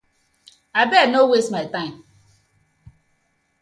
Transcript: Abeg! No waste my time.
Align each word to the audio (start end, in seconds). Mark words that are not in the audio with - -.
Abeg! 0.81 1.07
No 1.11 1.21
waste 1.31 1.51
my 1.51 1.63
time. 1.73 1.95